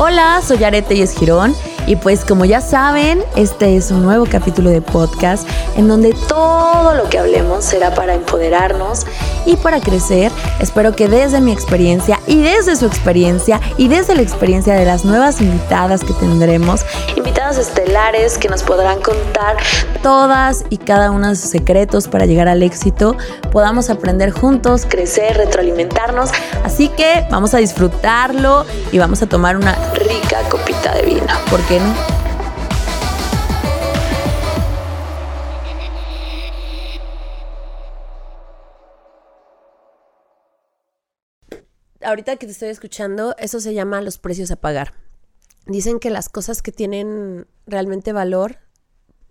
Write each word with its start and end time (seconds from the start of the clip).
Hola, 0.00 0.40
soy 0.46 0.62
Arete 0.62 0.94
y 0.94 1.04
Girón 1.08 1.56
y 1.88 1.96
pues 1.96 2.24
como 2.24 2.44
ya 2.44 2.60
saben, 2.60 3.20
este 3.34 3.74
es 3.76 3.90
un 3.90 4.04
nuevo 4.04 4.26
capítulo 4.30 4.70
de 4.70 4.80
podcast 4.80 5.48
en 5.76 5.88
donde 5.88 6.14
todo 6.28 6.94
lo 6.94 7.08
que 7.10 7.18
hablemos 7.18 7.64
será 7.64 7.92
para 7.92 8.14
empoderarnos 8.14 9.06
y 9.44 9.56
para 9.56 9.80
crecer. 9.80 10.30
Espero 10.60 10.94
que 10.94 11.08
desde 11.08 11.40
mi 11.40 11.50
experiencia 11.50 12.20
y 12.28 12.40
desde 12.42 12.76
su 12.76 12.86
experiencia 12.86 13.60
y 13.76 13.88
desde 13.88 14.14
la 14.14 14.22
experiencia 14.22 14.74
de 14.74 14.84
las 14.84 15.04
nuevas 15.04 15.40
invitadas 15.40 16.04
que 16.04 16.12
tendremos, 16.12 16.84
estelares 17.56 18.36
que 18.36 18.48
nos 18.48 18.62
podrán 18.62 19.00
contar 19.00 19.56
todas 20.02 20.64
y 20.68 20.76
cada 20.76 21.10
uno 21.10 21.28
de 21.28 21.36
sus 21.36 21.50
secretos 21.50 22.08
para 22.08 22.26
llegar 22.26 22.48
al 22.48 22.62
éxito, 22.62 23.16
podamos 23.50 23.88
aprender 23.88 24.30
juntos, 24.30 24.86
crecer, 24.86 25.36
retroalimentarnos. 25.36 26.30
Así 26.64 26.88
que 26.88 27.26
vamos 27.30 27.54
a 27.54 27.58
disfrutarlo 27.58 28.66
y 28.92 28.98
vamos 28.98 29.22
a 29.22 29.26
tomar 29.26 29.56
una 29.56 29.74
rica 29.94 30.40
copita 30.50 30.94
de 30.94 31.02
vino. 31.02 31.26
¿Por 31.48 31.60
qué 31.62 31.80
no? 31.80 32.18
Ahorita 42.02 42.36
que 42.36 42.46
te 42.46 42.52
estoy 42.52 42.68
escuchando, 42.68 43.34
eso 43.38 43.60
se 43.60 43.74
llama 43.74 44.00
los 44.00 44.18
precios 44.18 44.50
a 44.50 44.56
pagar. 44.56 45.07
Dicen 45.68 46.00
que 46.00 46.10
las 46.10 46.28
cosas 46.28 46.62
que 46.62 46.72
tienen 46.72 47.46
realmente 47.66 48.12
valor 48.12 48.56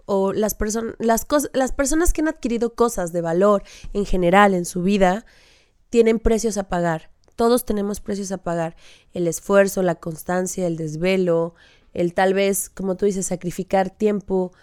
o 0.05 0.31
las, 0.33 0.55
las, 0.99 1.27
las 1.53 1.71
personas 1.73 2.13
que 2.13 2.21
han 2.21 2.27
adquirido 2.29 2.75
cosas 2.75 3.11
de 3.11 3.21
valor 3.21 3.63
en 3.93 4.05
general 4.05 4.53
en 4.53 4.65
su 4.65 4.83
vida 4.83 5.25
tienen 5.89 6.19
precios 6.19 6.57
a 6.57 6.69
pagar. 6.69 7.11
Todos 7.35 7.65
tenemos 7.65 7.99
precios 7.99 8.31
a 8.31 8.37
pagar. 8.37 8.75
El 9.13 9.27
esfuerzo, 9.27 9.81
la 9.81 9.95
constancia, 9.95 10.65
el 10.65 10.77
desvelo, 10.77 11.55
el 11.93 12.13
tal 12.13 12.33
vez, 12.33 12.69
como 12.69 12.95
tú 12.95 13.05
dices, 13.05 13.27
sacrificar 13.27 13.89
tiempo 13.89 14.53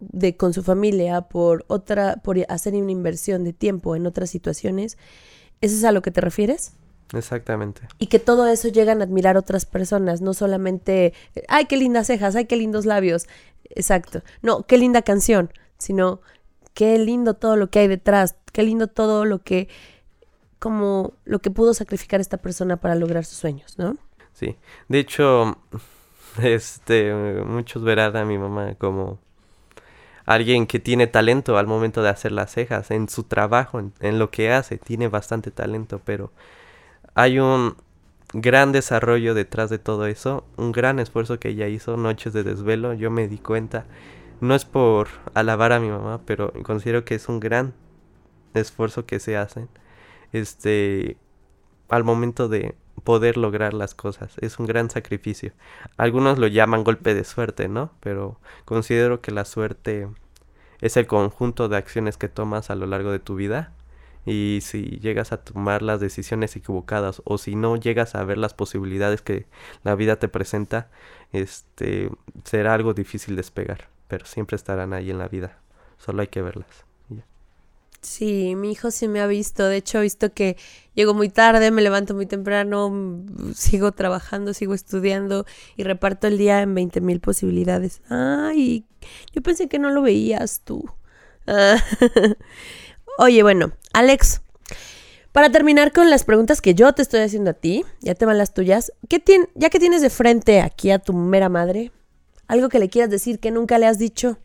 de, 0.00 0.36
con 0.36 0.54
su 0.54 0.62
familia 0.62 1.22
por 1.22 1.64
otra, 1.68 2.16
por 2.22 2.38
hacer 2.48 2.74
una 2.74 2.92
inversión 2.92 3.44
de 3.44 3.52
tiempo 3.52 3.96
en 3.96 4.06
otras 4.06 4.30
situaciones. 4.30 4.98
¿Eso 5.60 5.76
es 5.76 5.84
a 5.84 5.92
lo 5.92 6.02
que 6.02 6.10
te 6.10 6.20
refieres? 6.20 6.72
Exactamente. 7.12 7.82
Y 7.98 8.06
que 8.06 8.18
todo 8.18 8.46
eso 8.46 8.68
llegan 8.68 9.00
a 9.00 9.04
admirar 9.04 9.36
otras 9.36 9.64
personas, 9.64 10.20
no 10.20 10.34
solamente, 10.34 11.14
ay, 11.48 11.66
qué 11.66 11.76
lindas 11.76 12.08
cejas, 12.08 12.34
ay, 12.36 12.46
qué 12.46 12.56
lindos 12.56 12.86
labios. 12.86 13.26
Exacto. 13.70 14.22
No, 14.42 14.62
qué 14.66 14.78
linda 14.78 15.02
canción, 15.02 15.52
sino 15.78 16.20
qué 16.74 16.98
lindo 16.98 17.34
todo 17.34 17.56
lo 17.56 17.70
que 17.70 17.80
hay 17.80 17.88
detrás, 17.88 18.36
qué 18.52 18.62
lindo 18.62 18.88
todo 18.88 19.24
lo 19.24 19.42
que, 19.42 19.68
como 20.58 21.14
lo 21.24 21.38
que 21.40 21.50
pudo 21.50 21.74
sacrificar 21.74 22.20
esta 22.20 22.38
persona 22.38 22.76
para 22.76 22.94
lograr 22.94 23.24
sus 23.24 23.38
sueños, 23.38 23.78
¿no? 23.78 23.96
Sí. 24.32 24.56
De 24.88 24.98
hecho, 24.98 25.58
este, 26.42 27.14
muchos 27.44 27.82
verán 27.82 28.16
a 28.16 28.24
mi 28.24 28.38
mamá 28.38 28.74
como 28.74 29.18
alguien 30.24 30.66
que 30.66 30.80
tiene 30.80 31.06
talento 31.06 31.56
al 31.56 31.68
momento 31.68 32.02
de 32.02 32.08
hacer 32.08 32.32
las 32.32 32.50
cejas, 32.50 32.90
en 32.90 33.08
su 33.08 33.22
trabajo, 33.22 33.78
en, 33.78 33.92
en 34.00 34.18
lo 34.18 34.30
que 34.30 34.52
hace, 34.52 34.76
tiene 34.76 35.08
bastante 35.08 35.52
talento, 35.52 36.00
pero 36.04 36.32
hay 37.16 37.38
un 37.38 37.76
gran 38.34 38.72
desarrollo 38.72 39.32
detrás 39.32 39.70
de 39.70 39.78
todo 39.78 40.06
eso, 40.06 40.44
un 40.58 40.70
gran 40.70 40.98
esfuerzo 40.98 41.40
que 41.40 41.48
ella 41.48 41.66
hizo, 41.66 41.96
noches 41.96 42.34
de 42.34 42.44
desvelo, 42.44 42.92
yo 42.92 43.10
me 43.10 43.26
di 43.26 43.38
cuenta. 43.38 43.86
No 44.42 44.54
es 44.54 44.66
por 44.66 45.08
alabar 45.32 45.72
a 45.72 45.80
mi 45.80 45.88
mamá, 45.88 46.20
pero 46.26 46.52
considero 46.62 47.06
que 47.06 47.14
es 47.14 47.30
un 47.30 47.40
gran 47.40 47.72
esfuerzo 48.52 49.06
que 49.06 49.18
se 49.18 49.36
hacen 49.36 49.70
este 50.32 51.16
al 51.88 52.04
momento 52.04 52.48
de 52.48 52.74
poder 53.02 53.38
lograr 53.38 53.72
las 53.72 53.94
cosas. 53.94 54.34
Es 54.42 54.58
un 54.58 54.66
gran 54.66 54.90
sacrificio. 54.90 55.52
Algunos 55.96 56.38
lo 56.38 56.48
llaman 56.48 56.84
golpe 56.84 57.14
de 57.14 57.24
suerte, 57.24 57.68
¿no? 57.68 57.92
Pero 58.00 58.38
considero 58.66 59.22
que 59.22 59.30
la 59.30 59.46
suerte 59.46 60.06
es 60.82 60.98
el 60.98 61.06
conjunto 61.06 61.70
de 61.70 61.78
acciones 61.78 62.18
que 62.18 62.28
tomas 62.28 62.68
a 62.68 62.74
lo 62.74 62.86
largo 62.86 63.10
de 63.10 63.20
tu 63.20 63.36
vida 63.36 63.72
y 64.26 64.58
si 64.62 64.98
llegas 65.00 65.32
a 65.32 65.38
tomar 65.38 65.82
las 65.82 66.00
decisiones 66.00 66.56
equivocadas 66.56 67.22
o 67.24 67.38
si 67.38 67.54
no 67.54 67.76
llegas 67.76 68.14
a 68.14 68.24
ver 68.24 68.38
las 68.38 68.54
posibilidades 68.54 69.22
que 69.22 69.46
la 69.84 69.94
vida 69.94 70.16
te 70.16 70.28
presenta, 70.28 70.90
este 71.32 72.10
será 72.44 72.74
algo 72.74 72.92
difícil 72.92 73.36
despegar, 73.36 73.88
pero 74.08 74.26
siempre 74.26 74.56
estarán 74.56 74.92
ahí 74.92 75.10
en 75.10 75.18
la 75.18 75.28
vida, 75.28 75.58
solo 75.96 76.20
hay 76.22 76.28
que 76.28 76.42
verlas. 76.42 76.86
Sí, 78.06 78.54
mi 78.54 78.70
hijo 78.70 78.92
sí 78.92 79.08
me 79.08 79.20
ha 79.20 79.26
visto, 79.26 79.66
de 79.66 79.78
hecho 79.78 79.98
he 79.98 80.02
visto 80.02 80.32
que 80.32 80.56
llego 80.94 81.12
muy 81.12 81.28
tarde, 81.28 81.72
me 81.72 81.82
levanto 81.82 82.14
muy 82.14 82.26
temprano, 82.26 83.24
sigo 83.52 83.90
trabajando, 83.90 84.54
sigo 84.54 84.74
estudiando 84.74 85.44
y 85.76 85.82
reparto 85.82 86.28
el 86.28 86.38
día 86.38 86.62
en 86.62 86.72
20 86.72 87.00
mil 87.00 87.18
posibilidades. 87.18 88.02
Ay, 88.08 88.84
yo 89.32 89.42
pensé 89.42 89.68
que 89.68 89.80
no 89.80 89.90
lo 89.90 90.02
veías 90.02 90.60
tú. 90.60 90.88
Oye, 93.18 93.42
bueno, 93.42 93.72
Alex, 93.96 94.42
para 95.32 95.48
terminar 95.48 95.90
con 95.90 96.10
las 96.10 96.24
preguntas 96.24 96.60
que 96.60 96.74
yo 96.74 96.92
te 96.92 97.00
estoy 97.00 97.20
haciendo 97.20 97.52
a 97.52 97.54
ti, 97.54 97.82
ya 98.00 98.14
te 98.14 98.26
van 98.26 98.36
las 98.36 98.52
tuyas, 98.52 98.92
¿qué 99.08 99.24
ya 99.54 99.70
que 99.70 99.78
tienes 99.78 100.02
de 100.02 100.10
frente 100.10 100.60
aquí 100.60 100.90
a 100.90 100.98
tu 100.98 101.14
mera 101.14 101.48
madre, 101.48 101.92
algo 102.46 102.68
que 102.68 102.78
le 102.78 102.90
quieras 102.90 103.08
decir 103.08 103.40
que 103.40 103.50
nunca 103.50 103.78
le 103.78 103.86
has 103.86 103.98
dicho, 103.98 104.36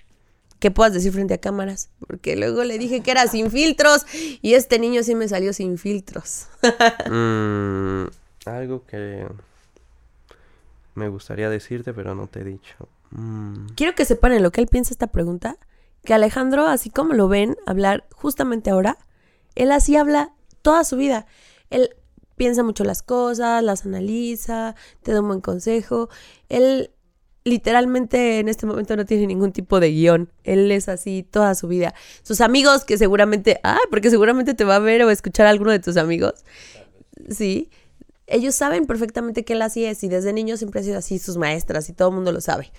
que 0.59 0.71
puedas 0.71 0.93
decir 0.93 1.11
frente 1.11 1.33
a 1.33 1.37
cámaras, 1.37 1.89
porque 2.07 2.37
luego 2.37 2.63
le 2.63 2.77
dije 2.77 3.01
que 3.01 3.11
era 3.11 3.27
sin 3.27 3.51
filtros 3.51 4.05
y 4.41 4.53
este 4.53 4.79
niño 4.79 5.03
sí 5.03 5.15
me 5.15 5.27
salió 5.27 5.51
sin 5.51 5.77
filtros. 5.77 6.47
Mm, 7.09 8.05
algo 8.45 8.85
que 8.85 9.27
me 10.95 11.09
gustaría 11.09 11.49
decirte, 11.49 11.93
pero 11.93 12.15
no 12.15 12.27
te 12.27 12.39
he 12.39 12.43
dicho. 12.45 12.87
Mm. 13.09 13.71
Quiero 13.75 13.95
que 13.95 14.05
sepan 14.05 14.31
en 14.31 14.43
lo 14.43 14.51
que 14.51 14.61
él 14.61 14.67
piensa 14.67 14.93
esta 14.93 15.07
pregunta, 15.07 15.57
que 16.05 16.13
Alejandro, 16.13 16.67
así 16.67 16.89
como 16.89 17.15
lo 17.15 17.27
ven 17.27 17.57
hablar 17.65 18.07
justamente 18.13 18.69
ahora, 18.69 18.97
él 19.55 19.71
así 19.71 19.95
habla 19.95 20.33
toda 20.61 20.83
su 20.83 20.97
vida. 20.97 21.25
Él 21.69 21.89
piensa 22.35 22.63
mucho 22.63 22.83
las 22.83 23.03
cosas, 23.03 23.63
las 23.63 23.85
analiza, 23.85 24.75
te 25.03 25.11
da 25.11 25.21
un 25.21 25.27
buen 25.27 25.41
consejo. 25.41 26.09
Él 26.49 26.91
literalmente 27.43 28.39
en 28.39 28.47
este 28.49 28.65
momento 28.65 28.95
no 28.95 29.05
tiene 29.05 29.27
ningún 29.27 29.51
tipo 29.51 29.79
de 29.79 29.91
guion. 29.91 30.31
Él 30.43 30.71
es 30.71 30.89
así 30.89 31.23
toda 31.23 31.55
su 31.55 31.67
vida. 31.67 31.93
Sus 32.23 32.41
amigos 32.41 32.85
que 32.85 32.97
seguramente, 32.97 33.59
ah, 33.63 33.79
porque 33.89 34.09
seguramente 34.09 34.53
te 34.53 34.63
va 34.63 34.75
a 34.75 34.79
ver 34.79 35.03
o 35.03 35.09
escuchar 35.09 35.47
a 35.47 35.49
alguno 35.49 35.71
de 35.71 35.79
tus 35.79 35.97
amigos. 35.97 36.43
Sí. 37.29 37.69
Ellos 38.27 38.55
saben 38.55 38.85
perfectamente 38.85 39.43
que 39.43 39.53
él 39.53 39.61
así 39.61 39.83
es 39.85 40.03
y 40.03 40.07
desde 40.07 40.31
niño 40.31 40.55
siempre 40.55 40.79
ha 40.79 40.83
sido 40.83 40.97
así 40.97 41.19
sus 41.19 41.37
maestras 41.37 41.89
y 41.89 41.93
todo 41.93 42.09
el 42.09 42.15
mundo 42.15 42.31
lo 42.31 42.39
sabe. 42.39 42.71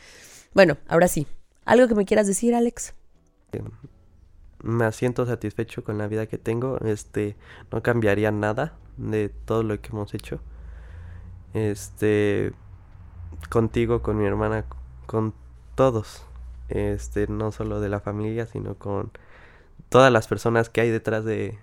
Bueno, 0.54 0.78
ahora 0.88 1.08
sí. 1.08 1.26
¿Algo 1.64 1.88
que 1.88 1.94
me 1.94 2.04
quieras 2.04 2.26
decir, 2.26 2.54
Alex? 2.54 2.94
Me 4.62 4.90
siento 4.92 5.26
satisfecho 5.26 5.84
con 5.84 5.98
la 5.98 6.08
vida 6.08 6.26
que 6.26 6.38
tengo. 6.38 6.78
Este, 6.80 7.36
no 7.70 7.82
cambiaría 7.82 8.30
nada 8.30 8.74
de 8.96 9.28
todo 9.28 9.62
lo 9.62 9.80
que 9.80 9.90
hemos 9.90 10.14
hecho. 10.14 10.40
Este, 11.54 12.52
contigo, 13.50 14.02
con 14.02 14.18
mi 14.18 14.26
hermana, 14.26 14.64
con 15.06 15.34
todos. 15.74 16.24
Este, 16.68 17.26
no 17.26 17.52
solo 17.52 17.80
de 17.80 17.88
la 17.88 18.00
familia, 18.00 18.46
sino 18.46 18.76
con 18.76 19.10
todas 19.88 20.12
las 20.12 20.28
personas 20.28 20.70
que 20.70 20.80
hay 20.80 20.90
detrás 20.90 21.24
de 21.24 21.58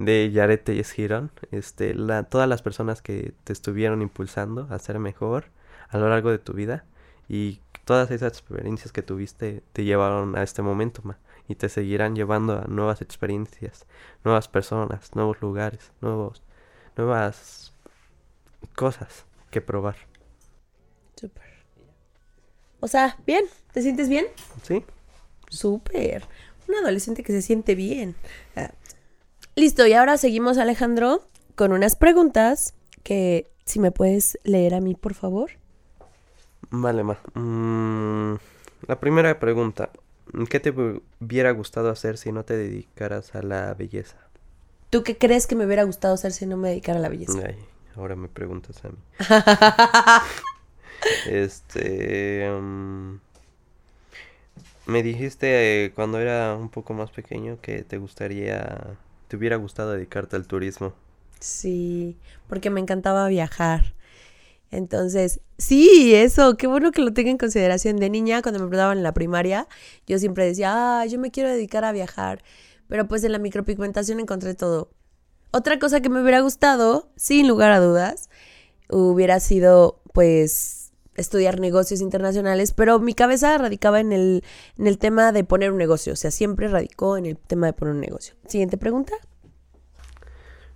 de 0.00 0.30
Yarete 0.30 0.74
y 0.74 0.80
Esgirón, 0.80 1.30
este, 1.50 1.94
la, 1.94 2.22
todas 2.24 2.48
las 2.48 2.62
personas 2.62 3.02
que 3.02 3.34
te 3.44 3.52
estuvieron 3.52 4.00
impulsando 4.00 4.66
a 4.70 4.78
ser 4.78 4.98
mejor 4.98 5.46
a 5.90 5.98
lo 5.98 6.08
largo 6.08 6.30
de 6.30 6.38
tu 6.38 6.54
vida 6.54 6.84
y 7.28 7.60
todas 7.84 8.10
esas 8.10 8.32
experiencias 8.32 8.92
que 8.92 9.02
tuviste 9.02 9.62
te 9.74 9.84
llevaron 9.84 10.36
a 10.36 10.42
este 10.42 10.62
momento, 10.62 11.02
ma 11.04 11.18
y 11.50 11.56
te 11.56 11.68
seguirán 11.68 12.14
llevando 12.14 12.52
a 12.60 12.68
nuevas 12.68 13.02
experiencias, 13.02 13.84
nuevas 14.24 14.46
personas, 14.46 15.16
nuevos 15.16 15.40
lugares, 15.40 15.90
nuevos, 16.00 16.44
nuevas 16.96 17.74
cosas 18.76 19.24
que 19.50 19.60
probar. 19.60 19.96
Súper. 21.16 21.50
O 22.78 22.86
sea, 22.86 23.18
bien, 23.26 23.44
¿te 23.72 23.82
sientes 23.82 24.08
bien? 24.08 24.26
Sí. 24.62 24.84
Súper. 25.48 26.22
Un 26.68 26.76
adolescente 26.76 27.24
que 27.24 27.32
se 27.32 27.42
siente 27.42 27.74
bien. 27.74 28.14
Ah, 28.54 28.70
listo, 29.56 29.84
y 29.88 29.94
ahora 29.94 30.18
seguimos, 30.18 30.56
Alejandro, 30.56 31.26
con 31.56 31.72
unas 31.72 31.96
preguntas 31.96 32.74
que 33.02 33.50
si 33.64 33.80
me 33.80 33.90
puedes 33.90 34.38
leer 34.44 34.74
a 34.74 34.80
mí, 34.80 34.94
por 34.94 35.14
favor. 35.14 35.50
Vale, 36.70 37.02
ma. 37.02 37.18
Mm, 37.34 38.36
la 38.86 39.00
primera 39.00 39.40
pregunta. 39.40 39.90
¿Qué 40.48 40.60
te 40.60 40.74
hubiera 41.20 41.50
gustado 41.52 41.90
hacer 41.90 42.18
si 42.18 42.32
no 42.32 42.44
te 42.44 42.56
dedicaras 42.56 43.34
a 43.34 43.42
la 43.42 43.74
belleza? 43.74 44.16
¿Tú 44.90 45.02
qué 45.02 45.16
crees 45.16 45.46
que 45.46 45.54
me 45.54 45.66
hubiera 45.66 45.84
gustado 45.84 46.14
hacer 46.14 46.32
si 46.32 46.46
no 46.46 46.56
me 46.56 46.70
dedicara 46.70 46.98
a 46.98 47.02
la 47.02 47.08
belleza? 47.08 47.38
Ay, 47.46 47.56
ahora 47.96 48.16
me 48.16 48.28
preguntas 48.28 48.82
a 48.84 48.88
mí. 48.88 48.98
este... 51.26 52.50
Um, 52.50 53.20
me 54.86 55.02
dijiste 55.02 55.84
eh, 55.84 55.92
cuando 55.92 56.18
era 56.18 56.56
un 56.56 56.68
poco 56.68 56.94
más 56.94 57.10
pequeño 57.10 57.60
que 57.60 57.82
te 57.82 57.98
gustaría... 57.98 58.96
Te 59.28 59.36
hubiera 59.36 59.56
gustado 59.56 59.92
dedicarte 59.92 60.34
al 60.34 60.46
turismo. 60.46 60.92
Sí, 61.38 62.16
porque 62.48 62.70
me 62.70 62.80
encantaba 62.80 63.28
viajar. 63.28 63.94
Entonces, 64.70 65.40
sí, 65.58 66.14
eso, 66.14 66.56
qué 66.56 66.66
bueno 66.66 66.92
que 66.92 67.02
lo 67.02 67.12
tenga 67.12 67.30
en 67.30 67.38
consideración. 67.38 67.96
De 67.96 68.10
niña, 68.10 68.42
cuando 68.42 68.60
me 68.60 68.66
preguntaban 68.66 68.98
en 68.98 69.02
la 69.02 69.14
primaria, 69.14 69.66
yo 70.06 70.18
siempre 70.18 70.46
decía, 70.46 71.00
ah, 71.00 71.06
yo 71.06 71.18
me 71.18 71.30
quiero 71.30 71.50
dedicar 71.50 71.84
a 71.84 71.92
viajar. 71.92 72.42
Pero 72.88 73.08
pues 73.08 73.24
en 73.24 73.32
la 73.32 73.38
micropigmentación 73.38 74.20
encontré 74.20 74.54
todo. 74.54 74.90
Otra 75.52 75.78
cosa 75.78 76.00
que 76.00 76.08
me 76.08 76.22
hubiera 76.22 76.40
gustado, 76.40 77.10
sin 77.16 77.48
lugar 77.48 77.72
a 77.72 77.80
dudas, 77.80 78.30
hubiera 78.88 79.40
sido 79.40 80.00
pues 80.12 80.92
estudiar 81.16 81.60
negocios 81.60 82.00
internacionales, 82.00 82.72
pero 82.72 82.98
mi 82.98 83.14
cabeza 83.14 83.58
radicaba 83.58 84.00
en 84.00 84.12
el, 84.12 84.44
en 84.78 84.86
el 84.86 84.98
tema 84.98 85.32
de 85.32 85.44
poner 85.44 85.72
un 85.72 85.78
negocio, 85.78 86.12
o 86.12 86.16
sea, 86.16 86.30
siempre 86.30 86.68
radicó 86.68 87.16
en 87.16 87.26
el 87.26 87.36
tema 87.36 87.66
de 87.66 87.72
poner 87.72 87.94
un 87.94 88.00
negocio. 88.00 88.34
Siguiente 88.46 88.78
pregunta. 88.78 89.12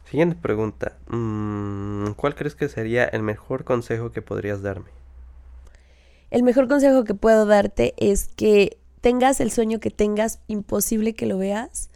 Siguiente 0.04 0.36
pregunta. 0.40 0.98
Mm, 1.08 2.12
¿Cuál 2.12 2.34
crees 2.34 2.54
que 2.54 2.68
sería 2.68 3.04
el 3.04 3.22
mejor 3.22 3.64
consejo 3.64 4.12
que 4.12 4.22
podrías 4.22 4.62
darme? 4.62 4.90
El 6.30 6.42
mejor 6.42 6.68
consejo 6.68 7.04
que 7.04 7.14
puedo 7.14 7.46
darte 7.46 7.94
es 7.96 8.28
que 8.28 8.78
tengas 9.00 9.40
el 9.40 9.50
sueño 9.50 9.80
que 9.80 9.90
tengas, 9.90 10.40
imposible 10.46 11.14
que 11.14 11.26
lo 11.26 11.38
veas, 11.38 11.90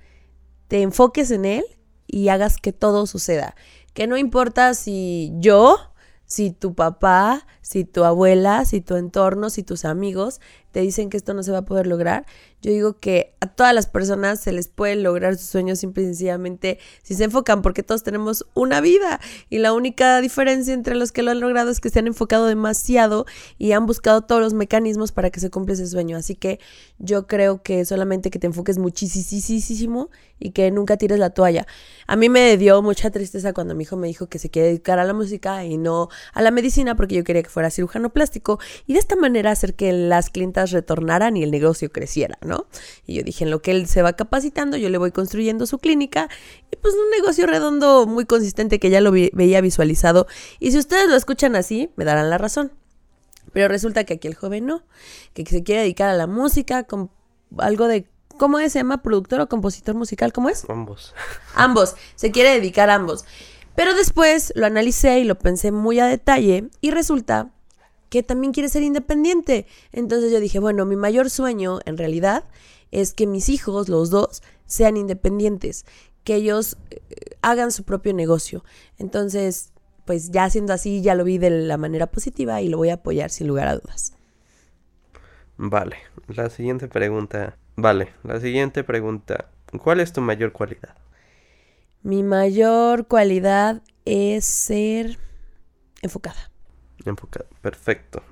te 0.69 0.82
enfoques 0.82 1.31
en 1.31 1.44
él 1.44 1.64
y 2.06 2.28
hagas 2.28 2.56
que 2.56 2.72
todo 2.72 3.06
suceda. 3.06 3.55
Que 3.94 4.06
no 4.06 4.16
importa 4.16 4.75
si 4.75 5.32
yo, 5.38 5.76
si 6.25 6.50
tu 6.50 6.75
papá, 6.75 7.46
si 7.69 7.85
tu 7.85 8.05
abuela, 8.05 8.65
si 8.65 8.81
tu 8.81 8.97
entorno, 8.97 9.50
si 9.50 9.62
tus 9.62 9.85
amigos 9.85 10.41
te 10.73 10.81
dicen 10.81 11.11
que 11.11 11.19
esto 11.19 11.35
no 11.35 11.43
se 11.43 11.53
va 11.53 11.59
a 11.59 11.65
poder 11.67 11.87
lograr, 11.87 12.25
yo 12.62 12.73
digo 12.73 12.99
que 12.99 13.35
a 13.41 13.47
todas 13.47 13.75
las 13.75 13.87
personas 13.87 14.41
se 14.41 14.53
les 14.53 14.69
puede 14.69 14.97
lograr 14.97 15.37
sus 15.37 15.50
sueños 15.50 15.79
simple 15.79 16.03
y 16.03 16.06
sencillamente 16.06 16.79
si 17.03 17.15
se 17.15 17.25
enfocan, 17.25 17.61
porque 17.61 17.82
todos 17.82 18.03
tenemos 18.03 18.47
una 18.55 18.81
vida 18.81 19.20
y 19.50 19.59
la 19.59 19.75
única 19.75 20.20
diferencia 20.23 20.73
entre 20.73 20.94
los 20.94 21.12
que 21.12 21.23
lo 21.23 21.31
han 21.31 21.41
logrado 21.41 21.70
es 21.70 21.81
que 21.81 21.91
se 21.91 21.99
han 21.99 22.06
enfocado 22.06 22.47
demasiado 22.47 23.26
y 23.59 23.73
han 23.73 23.85
buscado 23.85 24.23
todos 24.23 24.41
los 24.41 24.55
mecanismos 24.55 25.12
para 25.12 25.29
que 25.29 25.41
se 25.41 25.50
cumpla 25.50 25.75
ese 25.75 25.87
sueño. 25.87 26.17
Así 26.17 26.37
que 26.37 26.61
yo 26.99 27.26
creo 27.26 27.62
que 27.62 27.85
solamente 27.85 28.31
que 28.31 28.38
te 28.38 28.47
enfoques 28.47 28.79
muchísimo 28.79 30.09
y 30.38 30.50
que 30.53 30.70
nunca 30.70 30.97
tires 30.97 31.19
la 31.19 31.31
toalla. 31.31 31.67
A 32.06 32.17
mí 32.17 32.29
me 32.29 32.56
dio 32.56 32.81
mucha 32.82 33.11
tristeza 33.11 33.53
cuando 33.53 33.75
mi 33.75 33.82
hijo 33.82 33.97
me 33.97 34.06
dijo 34.06 34.29
que 34.29 34.38
se 34.38 34.50
quiere 34.50 34.69
dedicar 34.69 34.99
a 34.99 35.05
la 35.05 35.12
música 35.12 35.65
y 35.65 35.76
no 35.76 36.09
a 36.32 36.41
la 36.41 36.50
medicina 36.50 36.97
porque 36.97 37.15
yo 37.15 37.25
quería 37.25 37.43
que 37.43 37.50
fuera 37.50 37.57
cirujano 37.70 38.10
plástico 38.10 38.58
y 38.87 38.94
de 38.94 38.99
esta 38.99 39.16
manera 39.16 39.50
hacer 39.50 39.75
que 39.75 39.93
las 39.93 40.31
clientas 40.31 40.70
retornaran 40.70 41.37
y 41.37 41.43
el 41.43 41.50
negocio 41.50 41.90
creciera. 41.90 42.38
¿no? 42.43 42.66
Y 43.06 43.14
yo 43.14 43.22
dije, 43.22 43.44
en 43.44 43.50
lo 43.50 43.60
que 43.60 43.72
él 43.72 43.87
se 43.87 44.02
va 44.02 44.14
capacitando, 44.14 44.76
yo 44.76 44.88
le 44.88 44.99
voy 44.99 45.12
construyendo 45.12 45.66
su 45.66 45.78
clínica 45.78 46.28
y 46.70 46.76
pues 46.76 46.94
un 46.94 47.10
negocio 47.10 47.46
redondo 47.46 48.06
muy 48.06 48.25
consistente 48.25 48.78
que 48.78 48.90
ya 48.90 49.00
lo 49.00 49.12
veía 49.12 49.60
visualizado. 49.60 50.26
Y 50.58 50.72
si 50.72 50.78
ustedes 50.78 51.08
lo 51.08 51.16
escuchan 51.16 51.56
así, 51.56 51.90
me 51.96 52.05
darán 52.05 52.31
la 52.31 52.38
razón. 52.38 52.72
Pero 53.52 53.69
resulta 53.69 54.05
que 54.05 54.14
aquí 54.14 54.28
el 54.28 54.34
joven 54.34 54.66
no, 54.66 54.82
que 55.32 55.44
se 55.46 55.62
quiere 55.62 55.82
dedicar 55.82 56.10
a 56.10 56.14
la 56.14 56.26
música, 56.26 56.84
con 56.84 57.10
algo 57.56 57.88
de 57.88 58.06
¿Cómo 58.38 58.60
es? 58.60 58.72
¿Se 58.72 58.78
llama 58.78 59.02
productor 59.02 59.40
o 59.40 59.49
compositor 59.49 59.96
musical? 59.96 60.32
¿Cómo 60.32 60.49
es? 60.49 60.64
Ambos. 60.70 61.12
Ambos. 61.56 61.96
Se 62.14 62.31
quiere 62.31 62.50
dedicar 62.50 62.88
a 62.88 62.94
ambos. 62.94 63.25
Pero 63.79 63.95
después 63.95 64.53
lo 64.57 64.67
analicé 64.67 65.21
y 65.21 65.25
lo 65.25 65.39
pensé 65.39 65.71
muy 65.71 66.01
a 66.01 66.07
detalle 66.07 66.69
y 66.81 66.91
resulta 66.91 67.53
que 68.09 68.25
también 68.25 68.53
quiere 68.53 68.69
ser 68.69 68.83
independiente. 68.83 69.69
Entonces 69.93 70.33
yo 70.33 70.41
dije, 70.41 70.59
bueno, 70.59 70.85
mi 70.85 70.97
mayor 70.97 71.31
sueño 71.31 71.79
en 71.85 71.97
realidad 71.97 72.43
es 72.91 73.13
que 73.13 73.29
mis 73.29 73.49
hijos, 73.49 73.89
los 73.89 74.11
dos, 74.11 74.43
sean 74.67 74.97
independientes, 74.97 75.87
que 76.25 76.35
ellos 76.35 76.77
eh, 76.91 76.99
hagan 77.41 77.71
su 77.71 77.85
propio 77.85 78.13
negocio. 78.15 78.65
Entonces, 78.99 79.71
pues 80.07 80.33
ya 80.33 80.51
siendo 80.51 80.73
así, 80.73 81.01
ya 81.01 81.15
lo 81.15 81.23
vi 81.23 81.39
de 81.39 81.51
la 81.51 81.77
manera 81.77 82.09
positiva 82.09 82.61
y 82.61 82.69
lo 82.69 82.79
voy 82.79 82.89
a 82.89 82.95
apoyar 82.95 83.31
sin 83.31 83.47
lugar 83.47 83.69
a 83.69 83.77
dudas. 83.77 84.13
Vale, 85.57 85.99
la 86.27 86.51
siguiente 86.51 86.89
pregunta. 86.89 87.57
Vale, 87.77 88.09
la 88.25 88.41
siguiente 88.41 88.83
pregunta. 88.83 89.51
¿Cuál 89.81 90.01
es 90.01 90.13
tu 90.13 90.21
mayor 90.21 90.51
cualidad? 90.51 90.97
Mi 92.08 92.22
mayor 92.22 93.06
cualidad 93.06 93.82
es 94.06 94.46
ser 94.46 95.19
enfocada. 96.00 96.50
Enfocado. 97.05 97.46
Perfecto. 97.60 98.22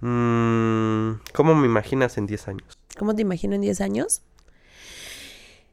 Mm, 0.00 1.20
¿Cómo 1.34 1.54
me 1.54 1.66
imaginas 1.66 2.16
en 2.16 2.24
10 2.24 2.48
años? 2.48 2.78
¿Cómo 2.98 3.14
te 3.14 3.20
imagino 3.20 3.54
en 3.54 3.60
10 3.60 3.82
años? 3.82 4.22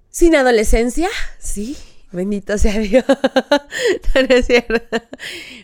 Sin 0.09 0.35
adolescencia, 0.35 1.07
sí. 1.39 1.77
Bendito 2.11 2.57
sea 2.57 2.77
Dios. 2.79 3.05
es 4.15 4.47
cierto. 4.47 4.97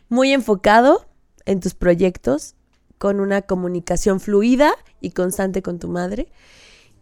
Muy 0.07 0.31
enfocado 0.31 1.05
en 1.43 1.59
tus 1.59 1.73
proyectos, 1.73 2.55
con 2.99 3.19
una 3.19 3.41
comunicación 3.41 4.21
fluida 4.21 4.71
y 5.01 5.11
constante 5.11 5.61
con 5.61 5.77
tu 5.77 5.89
madre. 5.89 6.31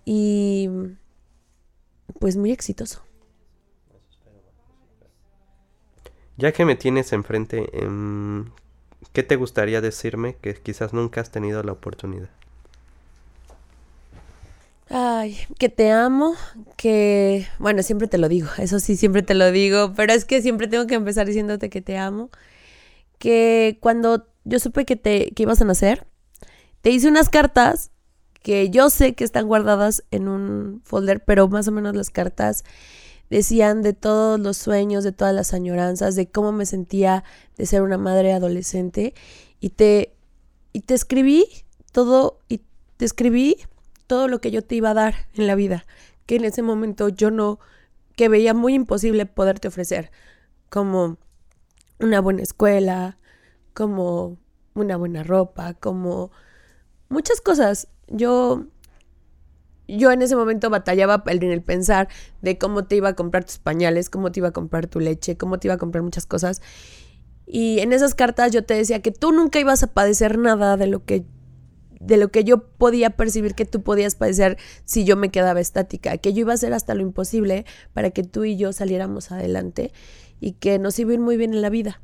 Y 0.03 0.67
pues 2.19 2.37
muy 2.37 2.51
exitoso. 2.51 3.03
Ya 6.39 6.53
que 6.53 6.63
me 6.65 6.75
tienes 6.75 7.11
enfrente, 7.11 7.69
em, 7.73 8.45
¿Qué 9.13 9.23
te 9.23 9.35
gustaría 9.35 9.81
decirme 9.81 10.35
que 10.41 10.53
quizás 10.53 10.93
nunca 10.93 11.21
has 11.21 11.31
tenido 11.31 11.63
la 11.63 11.71
oportunidad? 11.71 12.29
Ay, 14.89 15.37
que 15.57 15.69
te 15.69 15.91
amo, 15.91 16.35
que, 16.75 17.47
bueno, 17.59 17.83
siempre 17.83 18.07
te 18.07 18.17
lo 18.17 18.27
digo, 18.27 18.49
eso 18.57 18.79
sí, 18.79 18.95
siempre 18.97 19.21
te 19.21 19.35
lo 19.35 19.51
digo, 19.51 19.93
pero 19.95 20.13
es 20.13 20.25
que 20.25 20.41
siempre 20.41 20.67
tengo 20.67 20.87
que 20.87 20.95
empezar 20.95 21.27
diciéndote 21.27 21.69
que 21.69 21.81
te 21.81 21.97
amo, 21.97 22.29
que 23.19 23.77
cuando 23.81 24.27
yo 24.45 24.59
supe 24.59 24.85
que 24.85 24.95
te 24.95 25.31
que 25.31 25.43
ibas 25.43 25.61
a 25.61 25.65
nacer, 25.65 26.07
te 26.81 26.89
hice 26.89 27.07
unas 27.07 27.29
cartas 27.29 27.91
que 28.41 28.69
yo 28.69 28.89
sé 28.89 29.13
que 29.13 29.23
están 29.23 29.47
guardadas 29.47 30.03
en 30.11 30.27
un 30.27 30.81
folder, 30.85 31.23
pero 31.23 31.47
más 31.49 31.67
o 31.67 31.71
menos 31.71 31.95
las 31.95 32.09
cartas 32.09 32.63
decían 33.29 33.81
de 33.81 33.93
todos 33.93 34.39
los 34.39 34.57
sueños, 34.57 35.03
de 35.03 35.11
todas 35.11 35.33
las 35.33 35.53
añoranzas, 35.53 36.15
de 36.15 36.29
cómo 36.29 36.51
me 36.51 36.65
sentía 36.65 37.23
de 37.57 37.65
ser 37.65 37.81
una 37.81 37.97
madre 37.97 38.33
adolescente 38.33 39.13
y 39.59 39.69
te 39.69 40.15
y 40.71 40.81
te 40.81 40.93
escribí 40.93 41.47
todo 41.91 42.39
y 42.47 42.61
te 42.97 43.05
escribí 43.05 43.57
todo 44.07 44.27
lo 44.27 44.41
que 44.41 44.51
yo 44.51 44.63
te 44.63 44.75
iba 44.75 44.91
a 44.91 44.95
dar 44.95 45.15
en 45.33 45.47
la 45.47 45.55
vida, 45.55 45.85
que 46.25 46.35
en 46.35 46.45
ese 46.45 46.61
momento 46.61 47.09
yo 47.09 47.31
no 47.31 47.59
que 48.15 48.27
veía 48.27 48.53
muy 48.53 48.73
imposible 48.73 49.25
poderte 49.25 49.69
ofrecer, 49.69 50.11
como 50.69 51.17
una 51.99 52.19
buena 52.19 52.41
escuela, 52.41 53.17
como 53.73 54.37
una 54.73 54.97
buena 54.97 55.23
ropa, 55.23 55.73
como 55.75 56.31
muchas 57.07 57.39
cosas. 57.39 57.87
Yo 58.07 58.65
yo 59.97 60.11
en 60.11 60.21
ese 60.21 60.35
momento 60.35 60.69
batallaba 60.69 61.23
en 61.25 61.43
el 61.43 61.61
pensar 61.61 62.07
de 62.41 62.57
cómo 62.57 62.85
te 62.85 62.95
iba 62.95 63.09
a 63.09 63.13
comprar 63.15 63.45
tus 63.45 63.57
pañales, 63.57 64.09
cómo 64.09 64.31
te 64.31 64.39
iba 64.39 64.49
a 64.49 64.51
comprar 64.51 64.87
tu 64.87 64.99
leche, 64.99 65.37
cómo 65.37 65.59
te 65.59 65.67
iba 65.67 65.75
a 65.75 65.77
comprar 65.77 66.03
muchas 66.03 66.25
cosas. 66.25 66.61
Y 67.45 67.79
en 67.79 67.93
esas 67.93 68.13
cartas 68.13 68.51
yo 68.51 68.63
te 68.63 68.75
decía 68.75 69.01
que 69.01 69.11
tú 69.11 69.31
nunca 69.31 69.59
ibas 69.59 69.81
a 69.83 69.87
padecer 69.87 70.37
nada 70.37 70.77
de 70.77 70.87
lo 70.87 71.03
que 71.03 71.25
de 71.99 72.15
lo 72.15 72.29
que 72.29 72.45
yo 72.45 72.63
podía 72.63 73.09
percibir 73.09 73.55
que 73.55 73.65
tú 73.65 73.81
podías 73.83 74.15
padecer 74.15 74.57
si 74.85 75.03
yo 75.03 75.17
me 75.17 75.29
quedaba 75.29 75.59
estática, 75.59 76.17
que 76.17 76.31
yo 76.31 76.41
iba 76.41 76.53
a 76.53 76.55
hacer 76.55 76.73
hasta 76.73 76.95
lo 76.95 77.01
imposible 77.01 77.65
para 77.91 78.11
que 78.11 78.23
tú 78.23 78.45
y 78.45 78.55
yo 78.55 78.71
saliéramos 78.71 79.33
adelante 79.33 79.91
y 80.39 80.53
que 80.53 80.79
nos 80.79 80.97
iba 80.97 81.11
a 81.11 81.15
ir 81.15 81.19
muy 81.19 81.35
bien 81.35 81.53
en 81.53 81.61
la 81.61 81.69
vida. 81.69 81.99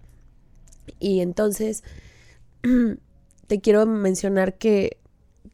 Y 1.00 1.22
entonces 1.22 1.84
te 3.48 3.62
quiero 3.62 3.86
mencionar 3.86 4.58
que 4.58 4.98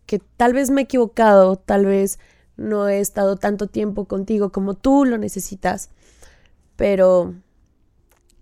que 0.05 0.19
tal 0.19 0.53
vez 0.53 0.69
me 0.69 0.81
he 0.81 0.83
equivocado, 0.83 1.55
tal 1.55 1.85
vez 1.85 2.19
no 2.57 2.87
he 2.87 2.99
estado 2.99 3.35
tanto 3.35 3.67
tiempo 3.67 4.05
contigo 4.05 4.51
como 4.51 4.75
tú 4.75 5.05
lo 5.05 5.17
necesitas, 5.17 5.89
pero 6.75 7.33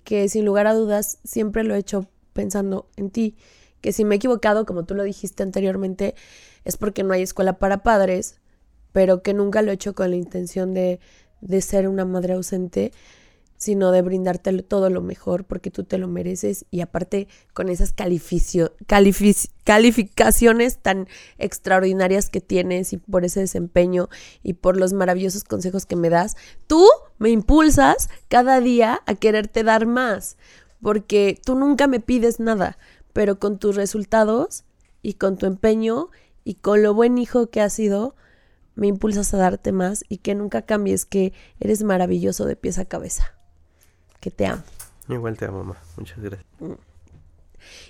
que 0.03 0.27
sin 0.29 0.45
lugar 0.45 0.67
a 0.67 0.73
dudas 0.73 1.19
siempre 1.23 1.63
lo 1.63 1.75
he 1.75 1.79
hecho 1.79 2.07
pensando 2.33 2.87
en 2.95 3.09
ti, 3.09 3.35
que 3.81 3.93
si 3.93 4.05
me 4.05 4.15
he 4.15 4.17
equivocado, 4.17 4.65
como 4.65 4.83
tú 4.83 4.95
lo 4.95 5.03
dijiste 5.03 5.43
anteriormente, 5.43 6.15
es 6.65 6.77
porque 6.77 7.03
no 7.03 7.13
hay 7.13 7.21
escuela 7.21 7.59
para 7.59 7.83
padres, 7.83 8.39
pero 8.91 9.21
que 9.21 9.33
nunca 9.33 9.61
lo 9.61 9.71
he 9.71 9.75
hecho 9.75 9.93
con 9.93 10.09
la 10.09 10.15
intención 10.15 10.73
de, 10.73 10.99
de 11.41 11.61
ser 11.61 11.87
una 11.87 12.05
madre 12.05 12.33
ausente, 12.33 12.91
sino 13.59 13.91
de 13.91 14.01
brindarte 14.01 14.63
todo 14.63 14.89
lo 14.89 15.01
mejor 15.01 15.43
porque 15.43 15.69
tú 15.69 15.83
te 15.83 15.97
lo 15.97 16.07
mereces 16.07 16.65
y 16.71 16.79
aparte 16.79 17.27
con 17.53 17.67
esas 17.67 17.93
calificaciones 17.93 20.77
tan 20.77 21.09
extraordinarias 21.37 22.29
que 22.29 22.39
tienes 22.39 22.93
y 22.93 22.97
por 22.97 23.25
ese 23.25 23.41
desempeño 23.41 24.07
y 24.43 24.53
por 24.53 24.77
los 24.77 24.93
maravillosos 24.93 25.43
consejos 25.43 25.85
que 25.85 25.97
me 25.97 26.09
das, 26.09 26.37
tú 26.67 26.87
me 27.17 27.31
impulsas 27.31 28.09
cada 28.29 28.61
día 28.61 29.01
a 29.05 29.15
quererte 29.15 29.65
dar 29.65 29.85
más 29.85 30.37
porque 30.81 31.37
tú 31.43 31.55
nunca 31.55 31.87
me 31.87 31.99
pides 31.99 32.39
nada, 32.39 32.77
pero 33.11 33.39
con 33.39 33.59
tus 33.59 33.75
resultados 33.75 34.63
y 35.01 35.15
con 35.15 35.37
tu 35.37 35.45
empeño 35.45 36.11
y 36.45 36.55
con 36.55 36.81
lo 36.81 36.93
buen 36.93 37.17
hijo 37.17 37.49
que 37.49 37.59
has 37.59 37.73
sido, 37.73 38.15
me 38.75 38.87
impulsas 38.87 39.33
a 39.33 39.37
darte 39.37 39.73
más 39.73 40.05
y 40.07 40.19
que 40.19 40.33
nunca 40.33 40.61
cambies, 40.61 41.03
que 41.03 41.33
eres 41.59 41.83
maravilloso 41.83 42.45
de 42.45 42.55
pies 42.55 42.79
a 42.79 42.85
cabeza 42.85 43.38
que 44.19 44.31
te 44.31 44.45
amo. 44.45 44.63
Igual 45.07 45.37
te 45.37 45.45
amo, 45.45 45.59
mamá. 45.59 45.77
Muchas 45.97 46.19
gracias. 46.19 46.45
Mm. 46.59 46.73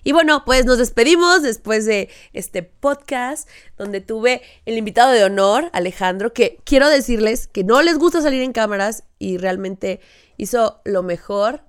Y 0.03 0.11
bueno, 0.13 0.43
pues 0.45 0.65
nos 0.65 0.77
despedimos 0.77 1.41
después 1.43 1.85
de 1.85 2.09
este 2.33 2.63
podcast 2.63 3.47
donde 3.77 4.01
tuve 4.01 4.41
el 4.65 4.77
invitado 4.77 5.11
de 5.11 5.23
honor, 5.23 5.69
Alejandro, 5.73 6.33
que 6.33 6.59
quiero 6.63 6.89
decirles 6.89 7.47
que 7.47 7.63
no 7.63 7.81
les 7.81 7.97
gusta 7.97 8.21
salir 8.21 8.41
en 8.41 8.51
cámaras 8.51 9.03
y 9.19 9.37
realmente 9.37 9.99
hizo 10.37 10.81
lo 10.85 11.03
mejor 11.03 11.63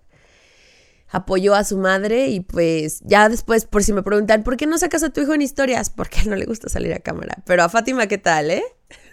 apoyó 1.10 1.54
a 1.54 1.64
su 1.64 1.76
madre 1.76 2.28
y 2.28 2.40
pues 2.40 3.00
ya 3.00 3.28
después, 3.28 3.64
por 3.64 3.82
si 3.82 3.92
me 3.92 4.02
preguntan, 4.02 4.44
¿por 4.44 4.56
qué 4.56 4.66
no 4.66 4.78
sacas 4.78 5.02
a 5.02 5.10
tu 5.10 5.20
hijo 5.20 5.34
en 5.34 5.42
historias? 5.42 5.90
Porque 5.96 6.24
no 6.26 6.36
le 6.36 6.46
gusta 6.46 6.68
salir 6.68 6.92
a 6.94 7.00
cámara. 7.00 7.42
Pero 7.44 7.64
a 7.64 7.68
Fátima, 7.68 8.06
¿qué 8.06 8.18
tal, 8.18 8.50
eh? 8.50 8.64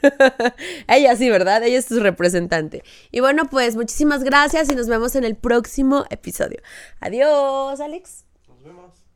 Ella 0.88 1.16
sí, 1.16 1.30
¿verdad? 1.30 1.64
Ella 1.64 1.80
es 1.80 1.86
su 1.86 2.00
representante. 2.00 2.84
Y 3.12 3.20
bueno, 3.20 3.50
pues 3.50 3.76
muchísimas 3.76 4.24
gracias 4.24 4.70
y 4.70 4.76
nos 4.76 4.88
vemos 4.88 5.16
en 5.16 5.24
el 5.24 5.36
próximo 5.36 6.06
episodio. 6.10 6.60
Adiós, 7.00 7.80
Alex. 7.80 8.26
Nos 8.48 8.64
vemos. 8.64 9.07